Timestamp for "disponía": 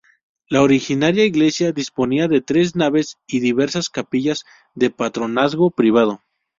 1.73-2.27